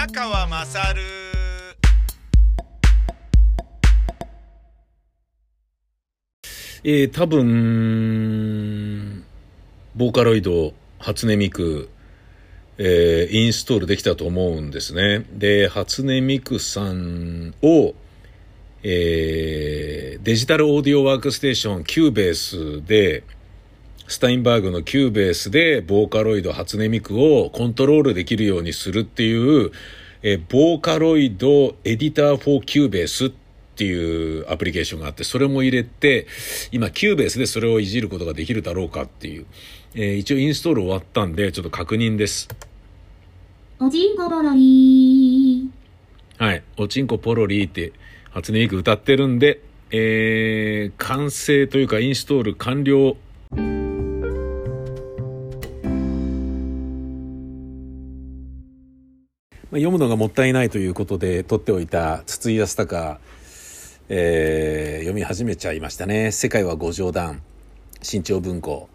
[0.00, 1.02] 宮川まさる
[6.82, 8.46] えー、多分、
[9.94, 11.90] ボーカロイド、初音ミク、
[12.78, 15.26] えー、インストールできたと思うんですね。
[15.34, 17.92] で、初音ミクさんを、
[18.82, 23.22] えー、デジタルオーディオワークステーション、キューベースで、
[24.10, 29.70] スタインバーグのキューベースで、ボーカロイド、初音ミクをコントロールできるようにするっていう、
[30.24, 33.32] え、 VOCALOID Editor for Cubase っ
[33.76, 36.26] ていうアプリケーションがあって、それも入れて、
[36.72, 39.46] 今、 Cubase でそれをいじることができるだろうかっていう。
[39.94, 42.48] えー、一応インストール終わったんで、ちょっと確認です。
[43.78, 45.70] おちんこポロリ。
[46.36, 46.64] はい。
[46.78, 47.92] おちんこポロリーって、
[48.30, 49.60] 初音ミク歌ってるんで、
[49.92, 53.16] えー、完成というかインストール完了。
[59.70, 63.18] まあ、読むのがもったいないということで取っておいた筒井康隆
[64.12, 66.32] えー、読み始めちゃいましたね。
[66.32, 67.40] 世界は五条段。
[68.02, 68.88] 新潮文庫。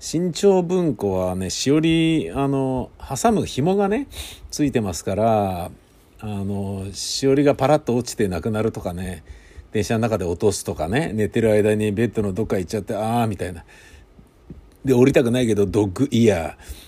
[0.00, 4.06] 新潮文庫はね、しおり、あの、挟む紐がね、
[4.50, 5.70] ついてますから、
[6.20, 9.22] あの、しおりがパラッと落ちてなくなるとかね、
[9.72, 13.62] 電車の中で落とすとかね、寝てる間にベッドのどっか行っちゃって、ああ、みたいな。
[14.86, 16.85] で、降りたくないけど、ドッグイヤー。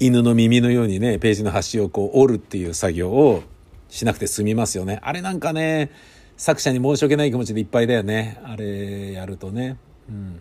[0.00, 3.42] 犬の耳のようにね、ページの端をこう折るっていう作業を
[3.90, 4.98] しなくて済みますよね。
[5.02, 5.90] あれなんかね、
[6.38, 8.40] 作者に申し訳ない気持ちでいっぱいだよね。
[8.42, 9.76] あれやるとね。
[10.08, 10.40] うん。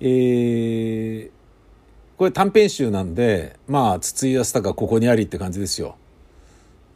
[0.00, 1.30] えー、
[2.16, 5.96] これ短編集なんでまあ筒井康隆ここにありって感じですよ。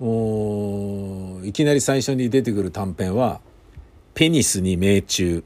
[0.01, 3.41] もういきなり最初に出てくる短編は
[4.15, 5.45] 「ペニスに命中」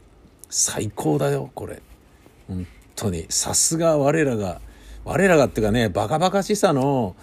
[0.49, 1.83] 最高だよこれ。
[2.49, 3.27] 本当に。
[3.29, 4.63] さすが我らが
[5.07, 7.15] 我らがっていうかねバカバカしさの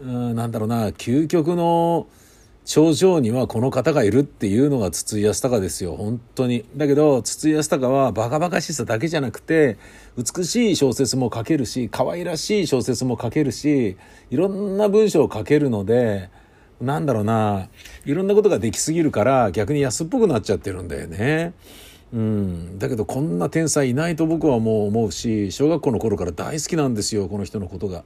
[0.00, 2.06] うんなんだろうな究極の
[2.66, 9.78] 頂上にはこの方がいるっていうのが筒井康隆ですよ本当にだけど筒井康隆はバカバカしさだけじゃなくて
[10.16, 13.96] 美しい小説も書けるし可愛らしい小説も書けるし
[14.30, 16.28] いろんな文章を書けるので
[16.80, 17.68] なんだろうな
[18.04, 21.54] いろんなことができすぎるから逆に安っぽくなっちゃってるんだよね。
[22.14, 28.04] うん、だけどこんな天才いないと僕はもう思うし小学校の頃から大好きなんですよこの人のことが。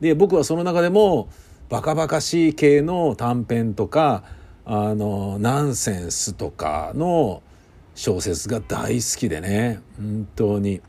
[0.00, 1.28] で僕はその中でも
[1.68, 4.24] バカバカしい系の短編とか
[4.64, 7.42] あのナンセンスとかの
[7.94, 9.80] 小説が大好きでね。
[9.98, 10.80] 本当に。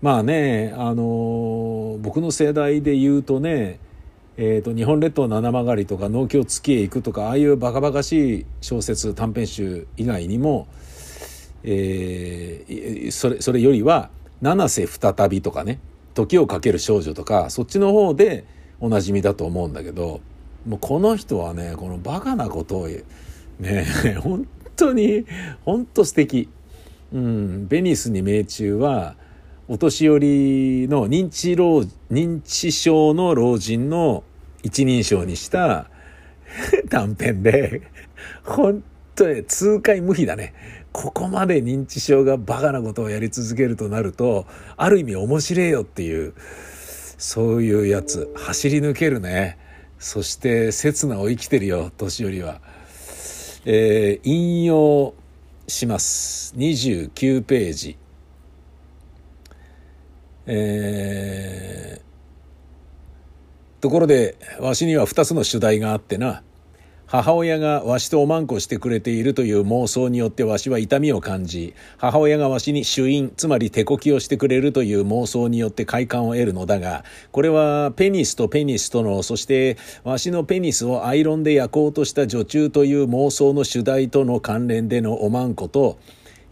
[0.00, 3.80] まあねあの僕の世代で言うとね
[4.38, 10.68] えーと、日本列島七曲りとか農協月へ行くとかああいうバカバカしい小説短編集以外にも、
[11.64, 14.10] えー、それそれよりは
[14.42, 15.78] 「七瀬再び」とかね
[16.14, 18.44] 「時をかける少女」とかそっちの方で
[18.80, 20.20] おなじみだと思うんだけど
[20.66, 22.88] もうこの人はねこのバカなことを
[23.60, 23.86] ね
[24.20, 24.46] 本
[24.76, 25.24] 当に
[25.64, 26.48] 本当素敵。
[27.12, 29.16] うんベニスに命中は
[29.68, 31.80] お年寄りの認知老
[32.10, 34.24] 認知症の老人の
[34.62, 35.90] 一人称にした
[36.88, 37.82] 短編で
[38.44, 38.82] 本
[39.14, 40.54] 当に痛快無比だね。
[40.92, 46.34] ここまで認知症がバカなことをやり続けるとなるとある意味面白えよっていう
[47.18, 49.58] そういうやつ走り抜けるね。
[49.98, 52.60] そして刹那を生きてるよ年寄りは、
[53.64, 55.14] えー、引用
[55.68, 56.54] します。
[56.56, 57.96] 29ページ。
[60.46, 66.42] えー、ところでわしには2つの主題があってな。
[67.12, 85.98] 母親がわしとおまんこしてくれているという妄想によってわしは痛みを感じ、母親がわしに主因、つまり手こきをしてくれるという妄想によって快感を得るのだが、これはペニスとペニスとの、そしてわしのペニスをアイロンで焼こうとした女中という妄想の主題との関連でのおまんこと、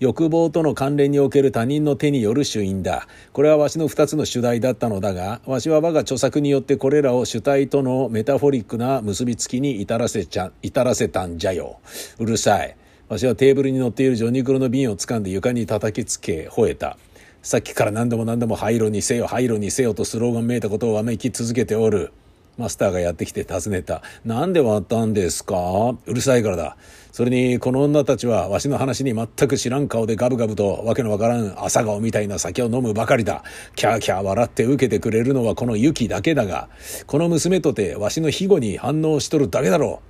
[0.00, 3.06] 欲望との関連における他人の手による主因だ。
[3.34, 11.80] これはわしの二つの主題だったのだが、わしは我が著作によってこれらを主体とのメタフォリックな結びつきに至らせちゃ、至らせたんじゃよ。
[12.18, 12.74] うるさい。
[13.10, 16.96] わしはテーブルに乗っているジョニクロの瓶を掴んで床に叩きつけ、吠えた。
[17.42, 22.12] さっきから何度も何度も廃炉にせよ、廃炉にせよとスローガンめいたことをわめき続けておる。
[22.58, 24.02] マスターがやってきて尋ねた。
[24.24, 25.94] なんで割ったんですか？
[26.06, 26.76] うるさいからだ。
[27.12, 33.42] それに、この女たちは、わしの話に全く知らん顔でガブガブと、わけのわからん朝顔みたいな酒を飲むばかりだ。
[33.74, 36.68] キャーキャー笑って受けてくれるのはこのユキだけだが、
[37.06, 40.02] この娘とて、わしの庇護に反応しとるだけだろ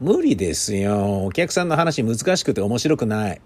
[0.00, 0.04] う。
[0.04, 1.24] 無理ですよ。
[1.26, 3.40] お客さんの話難しくて面白くない。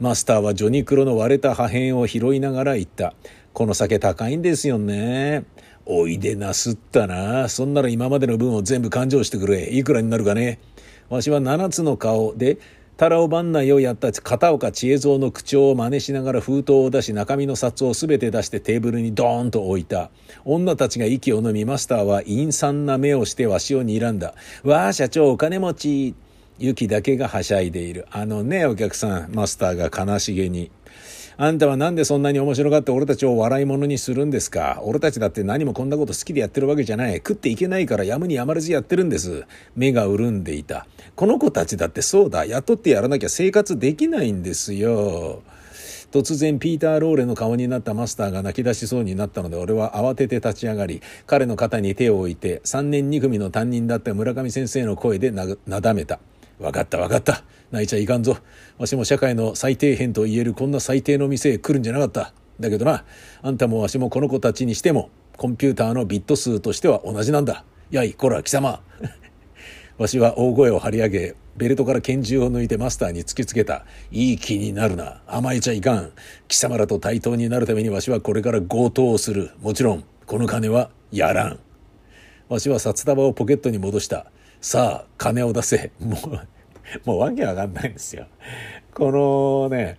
[0.00, 3.14] マスターはジョニクロの割れた破片を拾いながら言った。
[3.52, 5.44] この酒高いんですよね。
[5.90, 7.48] おいでなすったな。
[7.48, 9.72] そんなら今までの分を全部勘定してくれ。
[9.74, 10.60] いくらになるかね。
[11.08, 12.58] わしは七つの顔で、
[12.98, 20.10] タラオ番内をやった片岡千恵蔵の口調を真似しながら封筒を出し中身の札を全て出してテーブルにドーンと置いた。
[20.44, 24.34] 女たちが息を飲みマスターは陰惨な目をしてわしを睨んだ。
[24.64, 26.14] わあ社長お金持ち。
[26.58, 28.06] ユキだけがはしゃいでいる。
[28.10, 30.70] あのねお客さん、マスターが悲しげに。
[31.40, 34.80] あんたはなんでそんなに面白がって俺たちを笑い物にするんですか？
[34.82, 37.14] 俺たちだって何もこんなこと好きでやってるわけじゃない。
[37.18, 39.46] 食っていけないからやむにやまれずやってるんです。
[39.76, 40.88] 目が潤んでいた。
[41.14, 42.44] この子たちだってそうだ。
[42.44, 45.42] 雇ってやらなきゃ生活できないんですよ。
[46.10, 55.46] 突然ピーター・ローレの顔になったマスターが泣き出しそうになったので俺は慌てて立ち上がり彼の肩に手を置いて3年2組の担任だった村上先生の声でな
[55.80, 56.18] だめた。
[56.58, 57.44] 分かった分かった。
[57.70, 58.38] 泣いちゃいかんぞ。
[58.78, 62.32] わしも社会の最底辺と言えるこんな最低の店へ来るんじゃなかった。
[62.60, 63.04] だけどな、
[63.42, 67.64] あんたもわしもこの子たちにしても、コンピューターのビット数としては同じなんだ。
[67.90, 68.80] やい、こら、貴様。
[69.98, 73.84] わしは大声を張り上げ、ベルトから拳銃を抜いてマスターに突きつけた。
[74.10, 75.22] いい気になるな。
[75.26, 76.12] 甘えちゃいかん。
[76.46, 79.50] 貴様らと対等になるためにわしはこれから強盗をする。
[79.60, 81.58] もちろん、この金はやらん。
[82.48, 84.30] わしは札束をポケットに戻した。
[84.60, 85.90] さあ、金を出せ。
[86.00, 86.40] もう、
[87.04, 88.26] もうわけわかんないんですよ。
[88.94, 89.98] このね、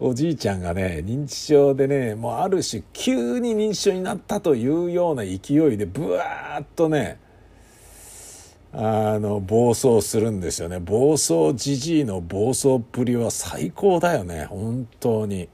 [0.00, 5.34] おじいちゃんがね、認知症でね、もうある種急に認知症になったというような勢
[5.72, 7.18] いで、ブワーッとね、
[8.72, 10.78] あの、暴走するんですよね。
[10.78, 15.48] 暴走じじいの暴走っぷりは最高だよね、本当に。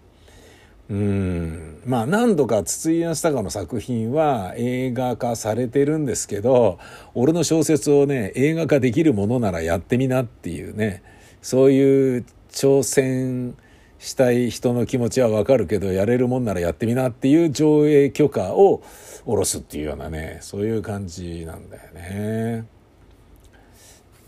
[0.90, 6.78] うんまあ何度か筒井康隆の作品は映画化されてるんですけど
[7.14, 11.02] 俺の小説をね映画化できるものならやってみなっていうね
[11.40, 13.56] そういう挑戦
[13.98, 18.82] したい人の気持ちはわかるけどやれるもんならやってみなっていう上映許可を
[19.25, 22.66] 下ろすっていうようなねそういう感じなんだよね。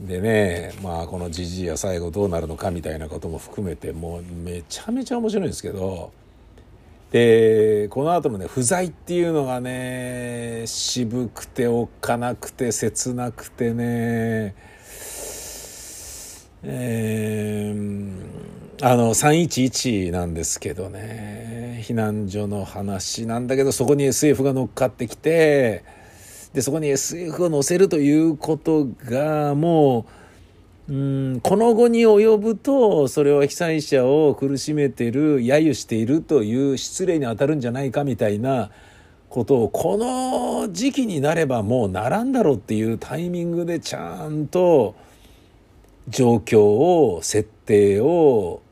[0.00, 6.12] でねまあこのじじいは最後どうなるのかみたいなことも含めてもうめちゃめちゃ面白いんですけど。
[7.10, 14.54] でこの後もね不在っていうのがね渋くておっかなくて切なくてね
[16.68, 25.84] えー、あの311なんですけどね避難所の話なんだけどそこに SF が乗っかってきて
[26.54, 30.25] でそこに SF を載せるということがもう
[30.88, 38.70] うんこの後に及ぶとそれは被災者を苦しめてる揶揄しているという失礼に当たるんじゃないかみたいな
[39.28, 44.94] ことをこの時期になればもうならんだろうっていうタイミングでちゃんと
[46.08, 48.62] 状況を設定を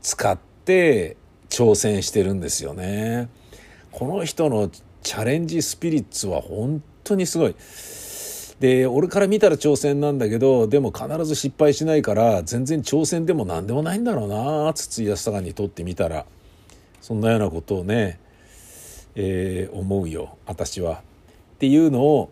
[0.00, 1.18] 使って
[1.50, 3.28] 挑戦してるんですよね。
[3.92, 4.70] この人の
[5.02, 7.54] チャレンジスピリッツは本当にすごい。
[8.60, 16.26] で俺から見たら挑戦なんだけどでも必ず失敗しないから全然挑戦でも何でもないんだろうな筒井康隆にとってみたら
[17.00, 18.20] そんなようなことをね、
[19.14, 20.96] えー、思うよ私は。
[20.96, 21.02] っ
[21.58, 22.30] ていうのを、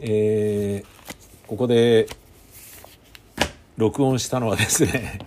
[0.00, 2.06] えー、ここで
[3.76, 5.18] 録音したのはですね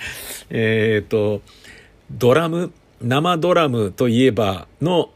[0.50, 1.40] えっと
[2.10, 5.10] ドラム生ドラムといえばの、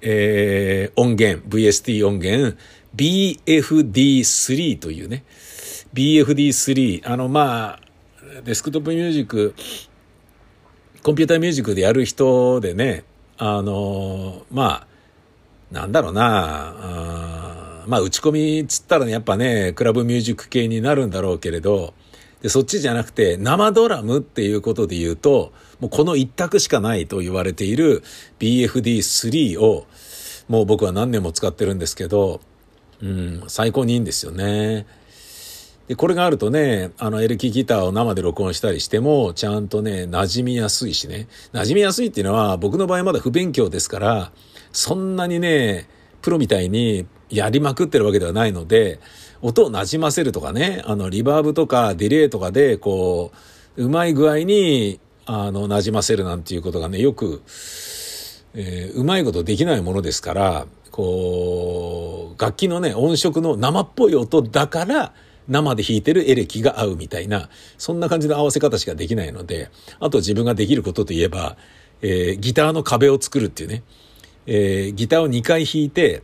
[0.00, 2.56] えー、音源 VST 音源
[2.96, 5.24] BFD3 というね、
[5.94, 7.80] BFD3、あの、まあ、
[8.44, 9.54] デスクトップミュージック、
[11.02, 13.04] コンピューターミュージックでやる人でね、
[13.38, 14.86] あの、まあ、
[15.70, 21.94] なんだろうな、あまあ、打ち込みつったらね、やっぱね、クラブミュージック系になるんだろうけれど、
[22.42, 28.02] でそっちじゃなくて、生ドラムっていうことで言うと、もうこの一択しかないと言われている
[28.38, 29.86] BFD3 を、
[30.48, 32.40] もう僕は何年も使ってるんですけど、
[33.02, 34.86] うん、最高にいいんですよね。
[35.88, 41.28] で、これがあるとね、あのエレキギターを生で録音したりしても、ちゃんとね、馴染みやすいしね。
[41.52, 44.32] 馴染みやすいっていうのは、僕の場合まだ不勉強ですから、
[44.72, 45.88] そんなにね、
[46.22, 48.98] プロみたいにやりまくってるわけではないので、
[49.42, 53.30] 音を馴染ませるとかね、あの、リバーブとかディレイとかで、こ
[53.76, 57.42] う、うまい具合に、あの、馴染ませるなんていうことがね、よく、
[58.54, 61.65] えー、うまいことできないものですから、こう、
[62.38, 65.12] 楽器のね、音色の生っぽい音だから、
[65.48, 71.56] 生で弾いてるエレキが合うみたいな、そんな感じの合わせ方しかできないので、あと自分ができることといえば、
[72.02, 73.82] えー、ギターの壁を作るっていうね、
[74.46, 76.22] えー、ギターを2回弾いて、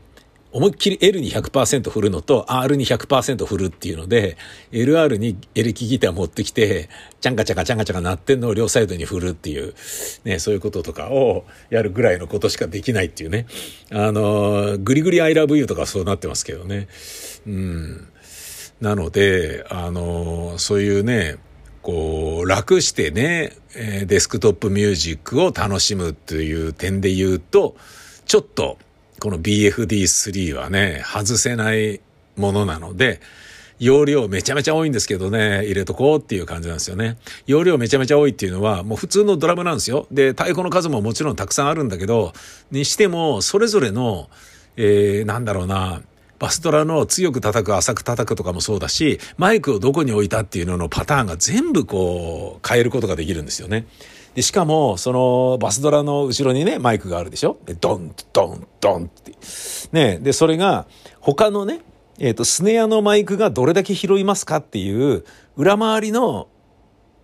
[0.53, 4.37] 思いっきり L に100%振るのと R に100%振るっていうので、
[4.71, 6.91] LR にエレキギター持ってきて、
[7.21, 9.75] チャンカチャカチャンカチャカ鳴ってんのを両サイドに振るっていう、
[10.25, 13.47] ね、そういうこととかをやるぐらいのことしかできないっていうね。
[13.91, 16.89] あの、グリグリ I love you とかそうなってますけどね。
[17.47, 18.09] うん。
[18.81, 21.37] なので、あの、そういうね、
[21.83, 23.57] こう、楽してね、
[24.07, 27.77] デスクトップミュージックを楽しむという点で言うと、
[28.27, 28.79] ちょっと、
[29.23, 32.01] この BFD3 はね、外せない
[32.37, 33.21] ものなので、
[33.79, 37.19] 容量めちゃめちゃ多いんですけどね、入れとこうっていう感じなんですよね。
[37.47, 40.09] 容量めちゃめちゃ多いっていうのは、もう普通のドラムなんですよ。
[40.11, 42.33] で、太鼓の数ももちろんたくさんあるんだけど、
[42.73, 44.29] にしても、それぞれの、
[44.77, 46.03] えー、なんだろうな、
[46.41, 53.87] バスドラの強く叩く、浅く叩くとかもそうだし、マイクをどこに置いたっていうののパターンが全部こう、変えることができるんですよね。
[54.35, 57.59] で、しかも、その、バスドラの後ろにね、マイクがあるでしょ？
[57.67, 59.33] で、ドン、ドン、ドンって。
[59.93, 60.87] ね、で、それが、
[61.21, 61.81] 他のね、
[62.19, 65.25] えっ、ー、と、スネアのマイクがどれだけ拾いますかっていう、
[65.57, 66.49] 裏回りの、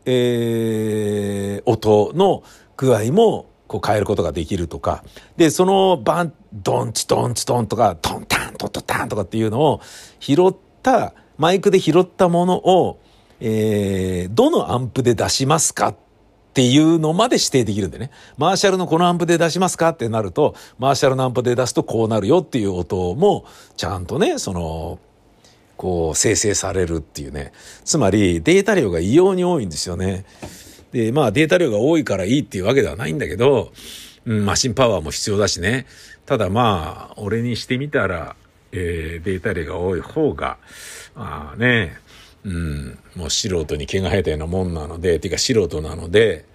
[0.05, 2.43] えー、音の
[2.77, 5.05] 具合も、こう変えることができるとか。
[5.37, 9.81] で、そのバン、ドンチドンチドンとか、トンタントトタンとかっていうのを
[10.21, 12.99] 拾った、マイクで拾ったものを、
[13.41, 15.97] えー、どのアンプで出しますかっ
[16.59, 18.11] っていうのまで指定できるんでね。
[18.37, 23.45] マーシャルのこのアンプで出しますかってなると、マーシャルのアンプで出すとこうなるよっていう音も、
[23.77, 24.99] ちゃんとね、その、
[25.77, 27.53] こう生成されるっていうね。
[27.85, 30.25] つまりデータ量が異様に多いんですよね。
[30.91, 33.71] で、まあデータ量が多いからいいっていうわけではないんだけど、
[34.27, 35.87] うん、マシンパワーも必要だしね。
[36.27, 38.35] ただまあ、俺にしてみたら、
[38.73, 40.59] えー、データ量が多い方が、
[41.15, 41.99] まあね、
[42.45, 46.48] うん、もう素人に毛が生えたようなもんなので、ていうか素人なので、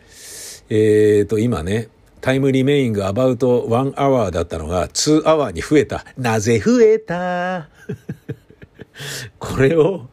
[0.76, 1.90] えっ、ー、と、今ね、
[2.20, 6.04] タイムリメイングアバウト1アワーだったのが2アワーに増えた。
[6.18, 7.70] なぜ増えた？
[9.38, 10.10] これを、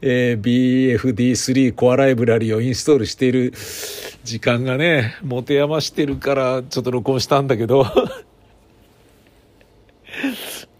[0.00, 3.52] えー、BFD3 コアライブラリをインストールしている
[4.22, 7.84] 時間がね、持て余してるからちょっと録音したんだけど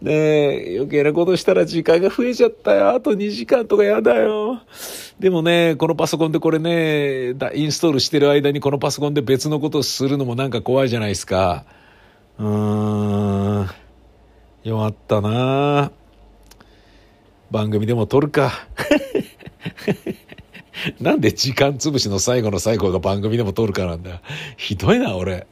[0.05, 2.91] ねえ、余計なことしたら時間が増えちゃったよ。
[2.91, 4.61] あと2時間とかやだよ。
[5.19, 11.65] でもね、このパソコンでこれね、インストールしてる間にこのパソコンで別のことをするのもなんか怖いじゃないですか。
[12.39, 13.69] うーん。
[14.63, 15.91] 弱ったな
[17.51, 18.53] 番組でも撮るか。
[21.01, 24.21] なんで時間潰しの最後の最後が番組でも撮るかなんだ。
[24.59, 25.47] ひどいな、俺。